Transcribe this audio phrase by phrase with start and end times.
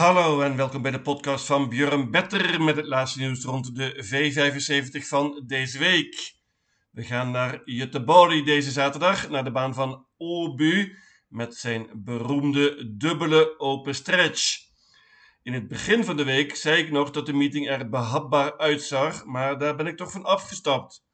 [0.00, 4.04] Hallo en welkom bij de podcast van Björn Better met het laatste nieuws rond de
[4.04, 6.34] V75 van deze week.
[6.90, 13.58] We gaan naar Göteborg deze zaterdag, naar de baan van Obu met zijn beroemde dubbele
[13.58, 14.58] open stretch.
[15.42, 19.24] In het begin van de week zei ik nog dat de meeting er behapbaar uitzag,
[19.24, 21.04] maar daar ben ik toch van afgestapt.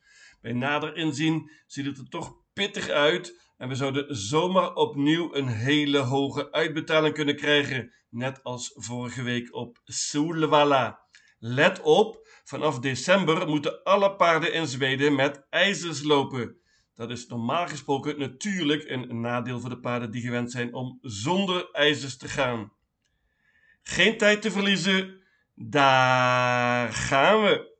[0.40, 5.48] Bij nader inzien ziet het er toch pittig uit en we zouden zomaar opnieuw een
[5.48, 11.04] hele hoge uitbetaling kunnen krijgen, net als vorige week op Solvalla.
[11.38, 16.56] Let op, vanaf december moeten alle paarden in Zweden met ijzers lopen.
[16.94, 21.68] Dat is normaal gesproken natuurlijk een nadeel voor de paarden die gewend zijn om zonder
[21.72, 22.72] ijzers te gaan.
[23.82, 25.22] Geen tijd te verliezen,
[25.54, 27.75] daar gaan we.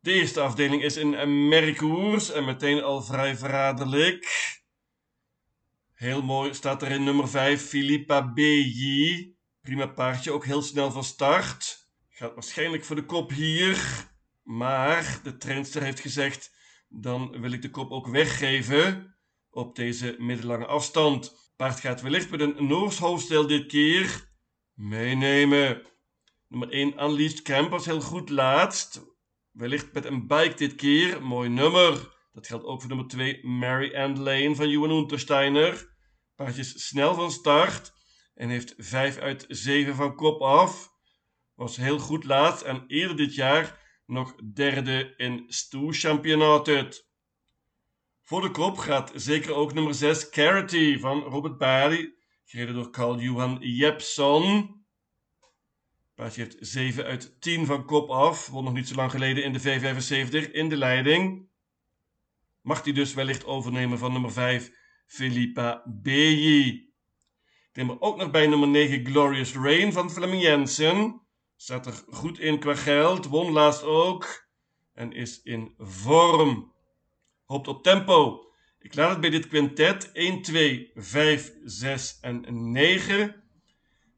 [0.00, 4.56] De eerste afdeling is een merkkoers en meteen al vrij verraderlijk.
[5.94, 9.36] Heel mooi staat er in nummer 5 Philippa B.J.
[9.60, 11.86] Prima paardje, ook heel snel van start.
[12.08, 14.06] Gaat waarschijnlijk voor de kop hier.
[14.42, 16.54] Maar de trainster heeft gezegd,
[16.88, 19.16] dan wil ik de kop ook weggeven
[19.50, 21.52] op deze middellange afstand.
[21.56, 24.30] Paard gaat wellicht met een Noors hoofdstel dit keer
[24.74, 25.82] meenemen.
[26.48, 29.16] Nummer 1 Unleashed Camp was heel goed laatst.
[29.58, 31.22] Wellicht met een bike dit keer.
[31.22, 32.16] Mooi nummer.
[32.32, 35.96] Dat geldt ook voor nummer 2 Mary Ann Lane van Johan Untersteiner.
[36.34, 37.92] Paardje is snel van start
[38.34, 40.92] en heeft 5 uit 7 van kop af.
[41.54, 47.08] Was heel goed laatst en eerder dit jaar nog derde in Stoelchampionatet.
[48.22, 52.14] Voor de kop gaat zeker ook nummer 6 Carity van Robert Barry,
[52.44, 54.77] gereden door Carl Johan Jepson.
[56.18, 58.46] Paardje heeft 7 uit 10 van kop af.
[58.46, 61.48] Won nog niet zo lang geleden in de V75 in de leiding.
[62.62, 64.70] Mag hij dus wellicht overnemen van nummer 5
[65.06, 66.92] Philippa Beji.
[67.72, 71.20] Neem er ook nog bij nummer 9 Glorious Rain van Fleming Jensen.
[71.56, 73.26] Staat er goed in qua geld.
[73.26, 74.48] Won laatst ook.
[74.92, 76.72] En is in vorm.
[77.44, 78.46] Hoopt op tempo.
[78.78, 83.47] Ik laat het bij dit quintet 1, 2, 5, 6 en 9.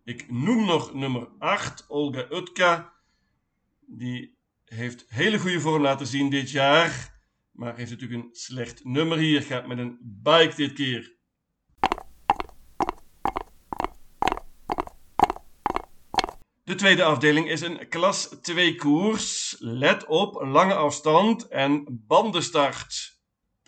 [0.04, 2.92] Ik noem nog nummer 8, Olga Utka.
[3.86, 7.18] Die heeft hele goede vorm laten zien dit jaar.
[7.50, 9.42] Maar heeft natuurlijk een slecht nummer hier.
[9.42, 11.18] Gaat met een bike dit keer.
[16.64, 19.56] De tweede afdeling is een klas 2 koers.
[19.58, 23.19] Let op, lange afstand en bandenstart.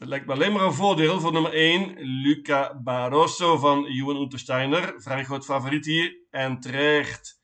[0.02, 4.94] Dat lijkt me alleen maar een voordeel voor nummer 1, Luca Barroso van Johan Untersteiner.
[4.96, 7.42] Vrij groot favoriet hier en terecht.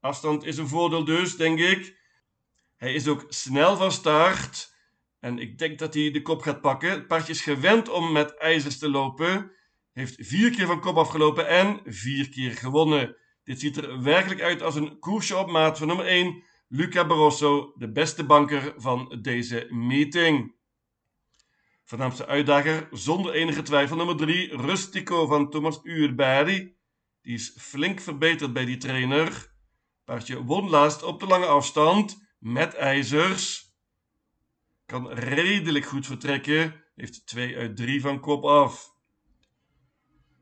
[0.00, 1.98] Afstand is een voordeel dus, denk ik.
[2.76, 4.74] Hij is ook snel van start.
[5.20, 6.90] En ik denk dat hij de kop gaat pakken.
[6.90, 9.52] Het paardje is gewend om met ijzers te lopen.
[9.92, 13.16] Heeft vier keer van kop afgelopen en vier keer gewonnen.
[13.44, 17.72] Dit ziet er werkelijk uit als een koersje op maat van nummer 1, Luca Barroso,
[17.76, 20.58] de beste banker van deze meeting.
[21.90, 26.74] Voornaamste uitdager, zonder enige twijfel, nummer 3, Rustico van Thomas Uurberry.
[27.22, 29.52] Die is flink verbeterd bij die trainer.
[30.04, 33.74] Paardje won laatst op de lange afstand met ijzers.
[34.86, 36.84] Kan redelijk goed vertrekken.
[36.94, 38.94] Heeft 2 uit 3 van kop af.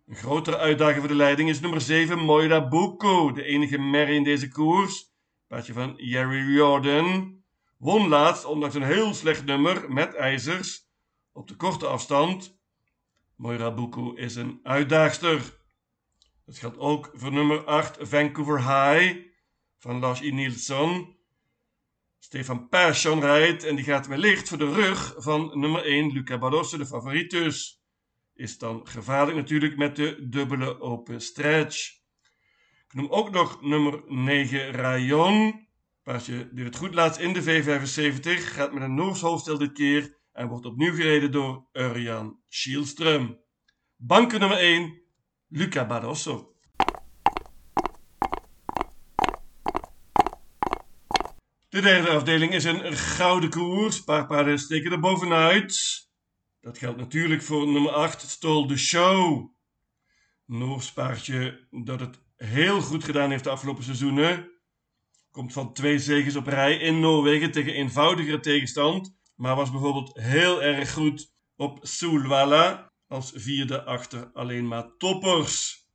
[0.06, 4.24] Een grotere uitdaging voor de leiding is nummer 7 Moira Bucco, de enige merrie in
[4.24, 5.12] deze koers.
[5.46, 7.42] Paardje van Jerry Jordan.
[7.78, 10.86] Won laatst, ondanks een heel slecht nummer, met ijzers
[11.38, 12.60] op de korte afstand.
[13.36, 15.58] Moira Bucco is een uitdaagster.
[16.44, 19.16] Dat geldt ook voor nummer 8 Vancouver High
[19.78, 20.50] van Lars E.
[22.18, 26.78] Stefan Persson rijdt en die gaat wellicht voor de rug van nummer 1 Luca Badosse,
[26.78, 27.82] de favoriet dus.
[28.34, 31.96] Is dan gevaarlijk natuurlijk met de dubbele open stretch.
[32.86, 35.66] Ik noem ook nog nummer 9 Rayon.
[36.02, 38.42] Paardje die het goed laat in de V75.
[38.42, 43.38] Gaat met een Noors hoofdstel dit keer en wordt opnieuw gereden door Urian Schielström.
[43.96, 45.02] Banken nummer 1,
[45.48, 46.56] Luca Badosso.
[51.68, 53.98] De derde afdeling is een gouden koers.
[53.98, 56.06] Een paar paarden steken er bovenuit.
[56.60, 59.50] Dat geldt natuurlijk voor nummer 8, Stol de Show.
[60.44, 64.50] Noors paardje dat het heel goed gedaan heeft de afgelopen seizoenen.
[65.30, 70.62] Komt van twee zegens op rij in Noorwegen tegen eenvoudigere tegenstand maar was bijvoorbeeld heel
[70.62, 75.86] erg goed op Soulwalla als vierde achter alleen maar toppers.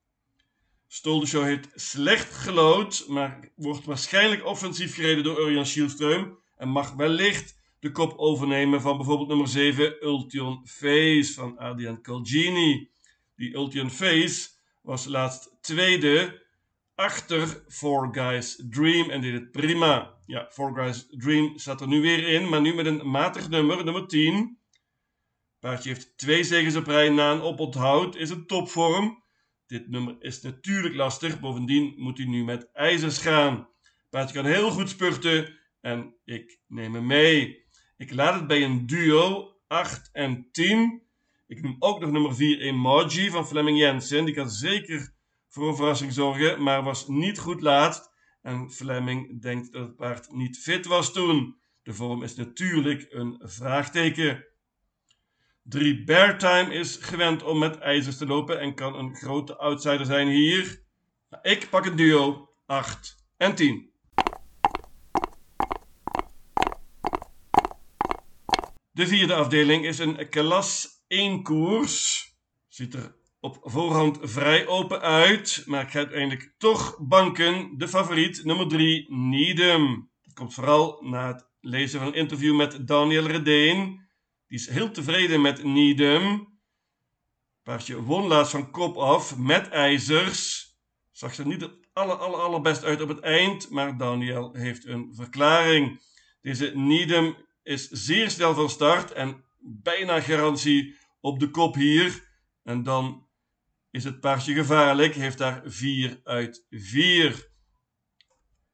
[0.88, 7.62] Show heeft slecht gelood, maar wordt waarschijnlijk offensief gereden door Urian Schielström en mag wellicht
[7.80, 12.90] de kop overnemen van bijvoorbeeld nummer 7 Ultion Face van Adrian Colgini.
[13.36, 14.50] Die Ultian Face
[14.81, 16.43] was laatst tweede
[16.95, 20.18] achter Four Guys Dream en deed het prima.
[20.25, 23.84] Ja, Four Guys Dream zat er nu weer in, maar nu met een matig nummer,
[23.84, 24.57] nummer 10.
[25.60, 29.24] Paardje heeft twee zegens op rij na een oponthoud, is een topvorm.
[29.68, 33.69] Dit nummer is natuurlijk lastig, bovendien moet hij nu met ijzers gaan.
[34.10, 37.66] Paardje kan heel goed spurten en ik neem hem mee.
[37.98, 41.01] Ik laat het bij een duo 8 en 10.
[41.48, 44.25] Ik noem ook nog nummer 4 Emoji van Fleming Jensen.
[44.25, 45.13] Die kan zeker
[45.53, 48.11] voor verrassing zorgen, maar was niet goed laatst.
[48.41, 51.57] En Fleming denkt dat het paard niet fit was toen.
[51.83, 54.45] De vorm is natuurlijk een vraagteken.
[55.63, 60.27] 3 Beartime is gewend om met ijzers te lopen en kan een grote outsider zijn
[60.27, 60.83] hier.
[61.41, 63.91] Ik pak een duo 8 en 10.
[68.91, 72.27] De vierde afdeling is een klas 1 koers.
[72.67, 77.78] Ziet er op voorhand vrij open uit, maar ik ga uiteindelijk toch banken.
[77.78, 80.12] De favoriet, nummer 3, Needham.
[80.22, 84.07] Dat komt vooral na het lezen van een interview met Daniel Redeen.
[84.48, 86.57] Die is heel tevreden met Needham.
[87.63, 90.68] Paardje won laatst van kop af met ijzers.
[91.12, 95.13] Zag er niet het aller, aller, allerbest uit op het eind, maar Daniel heeft een
[95.16, 96.01] verklaring.
[96.42, 102.31] Deze Needham is zeer snel van start en bijna garantie op de kop hier.
[102.63, 103.22] En dan
[103.94, 107.50] is het paardje gevaarlijk, heeft daar 4 uit 4.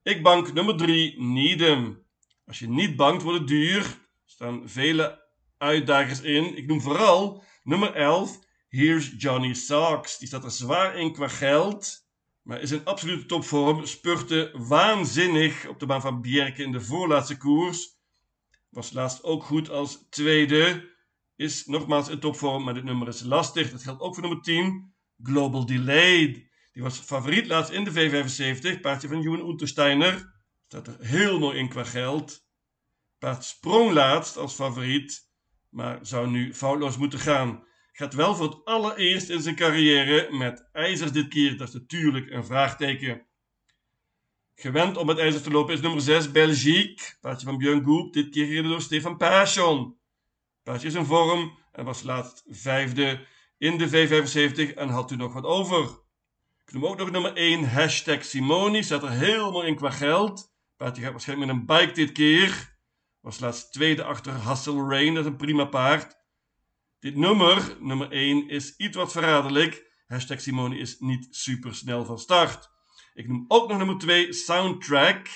[0.03, 2.03] Ik bank nummer 3, Needham.
[2.45, 3.81] Als je niet bankt, wordt het duur.
[3.81, 3.95] Er
[4.25, 5.25] staan vele
[5.57, 6.57] uitdagers in.
[6.57, 8.39] Ik noem vooral nummer 11,
[8.69, 10.17] Here's Johnny Socks.
[10.17, 12.07] Die staat er zwaar in qua geld.
[12.41, 13.85] Maar is in absolute topvorm.
[13.85, 17.97] Spurte waanzinnig op de baan van Bjerke in de voorlaatste koers.
[18.69, 20.89] Was laatst ook goed als tweede.
[21.35, 23.71] Is nogmaals in topvorm, maar dit nummer is lastig.
[23.71, 24.97] Dat geldt ook voor nummer 10.
[25.23, 26.47] Global Delayed.
[26.71, 28.81] Die was favoriet laatst in de V75.
[28.81, 30.33] Paardje van Johan Untersteiner.
[30.67, 32.47] Staat er heel mooi in qua geld.
[33.17, 35.27] Paard sprong laatst als favoriet.
[35.69, 37.63] Maar zou nu foutloos moeten gaan.
[37.91, 41.57] Gaat wel voor het allereerst in zijn carrière met ijzers dit keer.
[41.57, 43.27] Dat is natuurlijk een vraagteken.
[44.55, 47.17] Gewend om met ijzers te lopen is nummer 6 Belgique.
[47.19, 48.13] Paardje van Björn Goep.
[48.13, 49.97] Dit keer gereden door Stefan Passion.
[50.63, 53.25] Paardje is in vorm en was laatst vijfde
[53.59, 55.83] in de V75 en had u nog wat over.
[56.65, 58.83] Ik noem ook nog nummer 1, hashtag Simoni.
[58.83, 60.53] Zat er helemaal in qua geld.
[60.77, 62.77] Paardje gaat waarschijnlijk met een bike dit keer.
[63.21, 66.17] Was laatst tweede achter Hustle Rain, dat is een prima paard.
[66.99, 69.87] Dit nummer, nummer 1, is iets wat verraderlijk.
[70.07, 72.69] Hashtag Simoni is niet super snel van start.
[73.13, 75.27] Ik noem ook nog nummer 2, Soundtrack.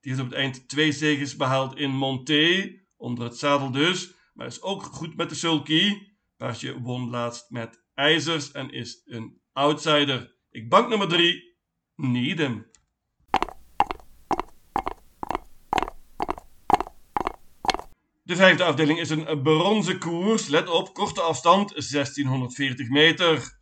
[0.00, 4.14] Die is op het eind twee zegens behaald in Monté, onder het zadel dus.
[4.34, 6.13] Maar is ook goed met de sulky.
[6.36, 10.36] Paardje won laatst met ijzers en is een outsider.
[10.50, 11.56] Ik bank nummer 3,
[11.94, 12.66] Needham.
[18.22, 20.46] De vijfde afdeling is een bronzen koers.
[20.46, 23.58] Let op, korte afstand, 1640 meter.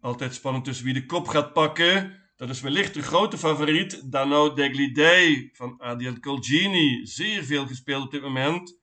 [0.00, 2.24] Altijd spannend tussen wie de kop gaat pakken.
[2.36, 7.06] Dat is wellicht de grote favoriet, Dano Deglidei van Adiel Colgini.
[7.06, 8.78] Zeer veel gespeeld op dit moment.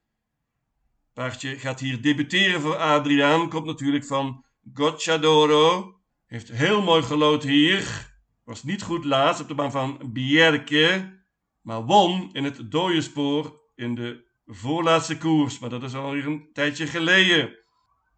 [1.14, 3.50] Paardje gaat hier debuteren voor Adriaan.
[3.50, 5.96] Komt natuurlijk van Gocciadoro.
[6.26, 8.12] Heeft heel mooi gelood hier.
[8.44, 11.22] Was niet goed laatst op de baan van Bierke.
[11.62, 15.60] Maar won in het dode spoor in de voorlaatste koers.
[15.60, 17.58] Maar dat is alweer een tijdje geleden.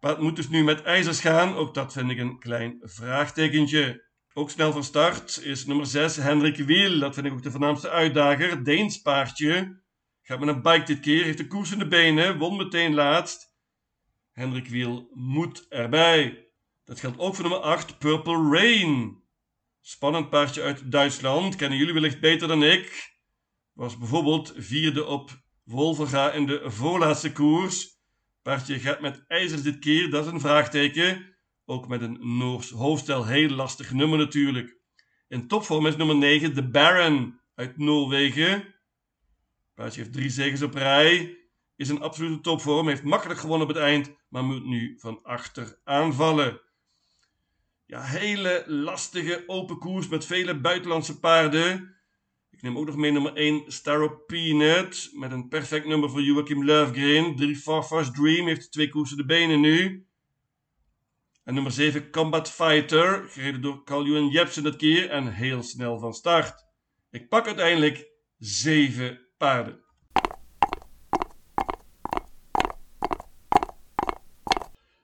[0.00, 1.54] Paard moet dus nu met ijzers gaan.
[1.54, 4.04] Ook dat vind ik een klein vraagtekentje.
[4.34, 6.98] Ook snel van start is nummer 6 Hendrik Wiel.
[6.98, 8.64] Dat vind ik ook de voornaamste uitdager.
[8.64, 9.84] Deens paardje.
[10.26, 11.24] Gaat met een bike dit keer.
[11.24, 12.38] Heeft de koers in de benen.
[12.38, 13.54] Won meteen laatst.
[14.32, 16.48] Hendrik Wiel moet erbij.
[16.84, 19.22] Dat geldt ook voor nummer 8 Purple Rain.
[19.80, 21.56] Spannend paardje uit Duitsland.
[21.56, 23.14] Kennen jullie wellicht beter dan ik.
[23.72, 25.30] Was bijvoorbeeld vierde op
[25.64, 27.88] Wolverga in de voorlaatste koers.
[28.42, 30.10] Paardje gaat met ijzers dit keer.
[30.10, 31.36] Dat is een vraagteken.
[31.64, 33.26] Ook met een Noors hoofdstel.
[33.26, 34.76] Heel lastig nummer natuurlijk.
[35.28, 38.74] In topvorm is nummer 9 de Baron uit Noorwegen.
[39.76, 41.38] Paardje heeft drie zegens op rij.
[41.76, 42.88] Is een absolute topvorm.
[42.88, 44.10] Heeft makkelijk gewonnen op het eind.
[44.28, 46.60] Maar moet nu van achter aanvallen.
[47.86, 51.96] Ja, hele lastige open koers met vele buitenlandse paarden.
[52.50, 55.10] Ik neem ook nog mee nummer 1 Starro Peanut.
[55.12, 57.36] Met een perfect nummer voor Joachim Löfgren.
[57.36, 60.06] 3 Farfars Dream heeft twee koersen de benen nu.
[61.44, 63.28] En nummer 7 Combat Fighter.
[63.28, 65.10] Gereden door Carl-Johan Jepsen dat keer.
[65.10, 66.64] En heel snel van start.
[67.10, 69.84] Ik pak uiteindelijk 7 paarden.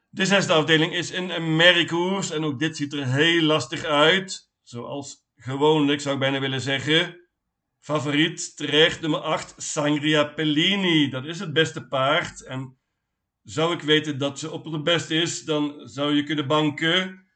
[0.08, 4.50] De zesde afdeling is een merriekoers en ook dit ziet er heel lastig uit.
[4.62, 7.20] Zoals gewoonlijk zou ik bijna willen zeggen.
[7.78, 11.08] Favoriet terecht nummer 8 Sangria Pellini.
[11.08, 12.78] Dat is het beste paard en
[13.42, 17.26] zou ik weten dat ze op het best is, dan zou je kunnen banken.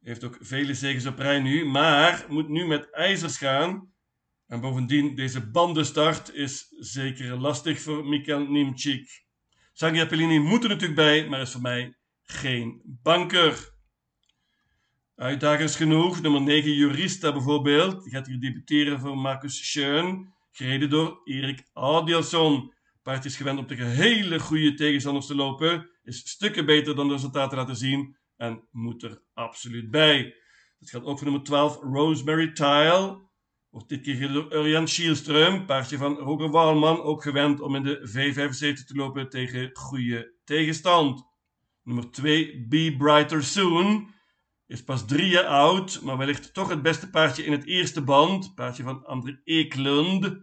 [0.00, 3.92] Heeft ook vele zegens op rij nu, maar moet nu met ijzers gaan.
[4.52, 9.24] En bovendien, deze bandenstart is zeker lastig voor Mikael Nimchik.
[9.72, 13.74] Sangria Pellini moet er natuurlijk bij, maar is voor mij geen banker.
[15.14, 16.20] Uitdagers genoeg.
[16.20, 18.02] Nummer 9 Jurista bijvoorbeeld.
[18.02, 20.32] Die gaat hier debuteren voor Marcus Schön.
[20.50, 22.74] Gereden door Erik Adielson.
[23.02, 25.90] Paard is gewend om tegen hele goede tegenstanders te lopen.
[26.02, 28.16] Is stukken beter dan de resultaten laten zien.
[28.36, 30.34] En moet er absoluut bij.
[30.78, 33.30] Dat geldt ook voor nummer 12 Rosemary Tile.
[33.72, 35.66] Wordt dit keer door Urjan Schielström.
[35.66, 37.02] Paardje van Roger Walman.
[37.02, 41.24] Ook gewend om in de V75 te lopen tegen goede tegenstand.
[41.82, 44.10] Nummer 2 Be Brighter Soon.
[44.66, 48.54] Is pas drie jaar oud, maar wellicht toch het beste paardje in het eerste band.
[48.54, 50.36] Paardje van André Eklund.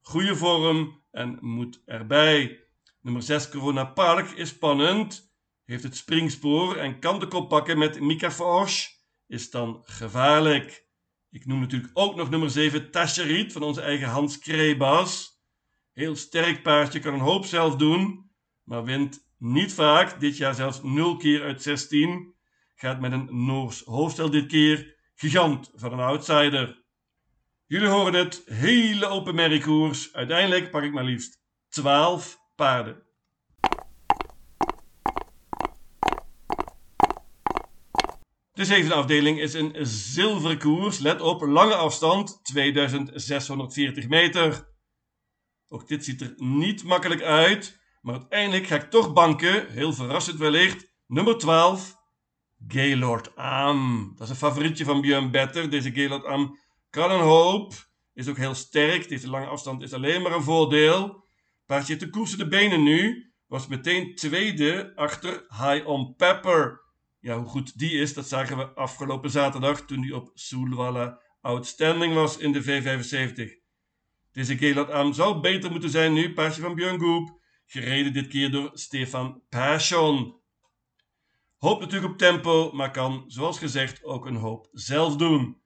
[0.00, 2.64] Goede vorm en moet erbij.
[3.00, 5.32] Nummer 6 Corona Park is spannend.
[5.64, 8.88] Heeft het springspoor en kan de kop pakken met Mika Forsch.
[9.26, 10.90] Is dan gevaarlijk.
[11.32, 15.40] Ik noem natuurlijk ook nog nummer 7 Tacherit van onze eigen Hans Krebas.
[15.92, 18.30] Heel sterk paardje, kan een hoop zelf doen,
[18.64, 20.20] maar wint niet vaak.
[20.20, 22.34] Dit jaar zelfs 0 keer uit 16.
[22.74, 24.96] Gaat met een Noors hoofdstel dit keer.
[25.14, 26.84] Gigant van een outsider.
[27.66, 30.12] Jullie horen het, hele open merriekoers.
[30.12, 33.02] Uiteindelijk pak ik maar liefst 12 paarden.
[38.52, 40.98] De zevende afdeling is een zilveren koers.
[40.98, 44.68] Let op, lange afstand, 2640 meter.
[45.68, 47.80] Ook dit ziet er niet makkelijk uit.
[48.00, 51.96] Maar uiteindelijk ga ik toch banken, heel verrassend wellicht, nummer 12,
[52.68, 54.12] Gaylord Am.
[54.16, 55.70] Dat is een favorietje van Björn Better.
[55.70, 56.58] Deze Gaylord Am
[56.90, 57.72] kan een hoop,
[58.14, 59.08] is ook heel sterk.
[59.08, 61.24] Deze lange afstand is alleen maar een voordeel.
[61.66, 66.81] Paardje te koersen de benen nu, was meteen tweede achter High on Pepper.
[67.22, 72.14] Ja, hoe goed die is, dat zagen we afgelopen zaterdag toen hij op Soelwalla outstanding
[72.14, 73.62] was in de V75.
[74.32, 77.40] Deze Gaylord Am zou beter moeten zijn nu, paardje van Björn Goop.
[77.66, 80.40] Gereden dit keer door Stefan Passion.
[81.58, 85.60] Hoopt natuurlijk op tempo, maar kan, zoals gezegd, ook een hoop zelf doen.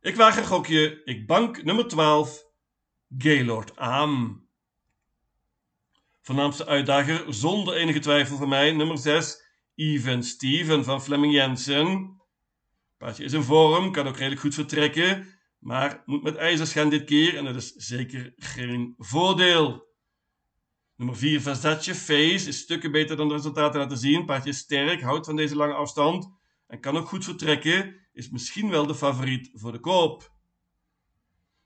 [0.00, 1.02] Ik waag een gokje.
[1.04, 2.44] Ik bank nummer 12,
[3.18, 4.42] Gaylord aan.
[6.20, 9.43] Voornaamste uitdager, zonder enige twijfel voor mij, nummer 6,
[9.74, 12.20] Even Steven van Fleming Jensen.
[12.98, 15.26] Paardje is in vorm, kan ook redelijk goed vertrekken,
[15.58, 19.92] maar moet met ijzers gaan dit keer en dat is zeker geen voordeel.
[20.96, 24.24] Nummer 4, Versace Face, is stukken beter dan de resultaten laten zien.
[24.24, 26.30] Paardje is sterk, houdt van deze lange afstand
[26.66, 27.94] en kan ook goed vertrekken.
[28.12, 30.32] Is misschien wel de favoriet voor de koop.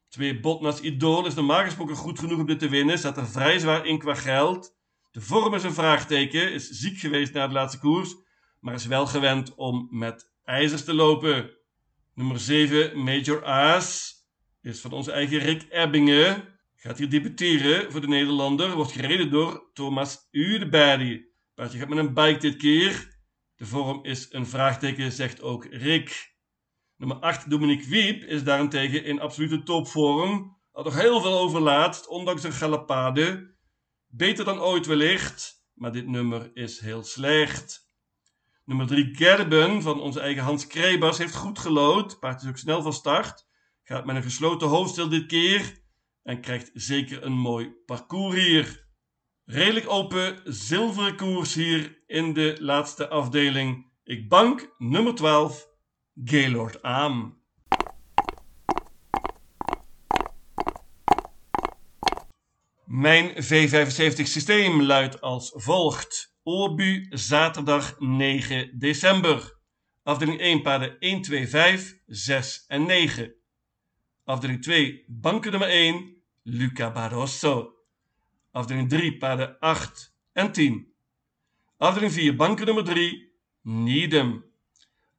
[0.08, 2.98] 2, Botnas Idol is normaal gesproken goed genoeg om dit te winnen.
[2.98, 4.77] Staat er vrij zwaar in qua geld.
[5.10, 8.14] De vorm is een vraagteken, is ziek geweest na de laatste koers,
[8.60, 11.50] maar is wel gewend om met ijzers te lopen.
[12.14, 14.16] Nummer 7, Major Aas,
[14.62, 16.58] is van onze eigen Rick Ebbingen.
[16.74, 18.74] Gaat hier debuteren voor de Nederlander.
[18.74, 21.26] Wordt gereden door Thomas Udebadi.
[21.54, 23.16] Paardje gaat met een bike dit keer.
[23.56, 26.36] De vorm is een vraagteken, zegt ook Rick.
[26.96, 30.56] Nummer 8, Dominique Wiep, is daarentegen in absolute topvorm.
[30.72, 33.56] Had nog heel veel overlaat, ondanks een galapade.
[34.10, 37.86] Beter dan ooit wellicht, maar dit nummer is heel slecht.
[38.64, 42.18] Nummer 3, Gerben van onze eigen Hans Krebas heeft goed gelood.
[42.20, 43.46] Paard is ook snel van start.
[43.82, 45.82] Gaat met een gesloten hoofdstel dit keer
[46.22, 48.86] en krijgt zeker een mooi parcours hier.
[49.44, 53.86] Redelijk open zilveren koers hier in de laatste afdeling.
[54.04, 55.68] Ik bank nummer 12,
[56.24, 57.42] Gaylord aan.
[62.88, 66.36] Mijn V75 systeem luidt als volgt.
[66.42, 69.58] Oorbu zaterdag 9 december.
[70.02, 73.34] Afdeling 1 paarden 1, 2, 5, 6 en 9.
[74.24, 77.74] Afdeling 2 banken nummer 1 Luca Barroso.
[78.50, 80.92] Afdeling 3 paarden 8 en 10.
[81.76, 84.44] Afdeling 4 banken nummer 3 Needham.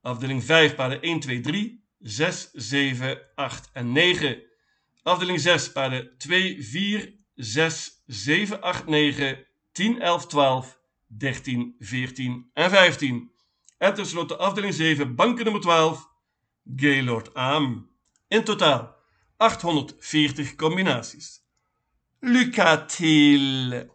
[0.01, 4.43] Afdeling 5 paarden 1, 2, 3, 6, 7, 8 en 9.
[5.03, 10.77] Afdeling 6 paarden 2, 4, 6, 7, 8, 9, 10, 11, 12,
[11.17, 13.31] 13, 14 en 15.
[13.77, 16.07] En tenslotte afdeling 7 banken nummer 12
[16.75, 17.89] Gaylord Aam.
[18.27, 18.95] In totaal
[19.37, 21.41] 840 combinaties.
[22.19, 23.89] Lycka till!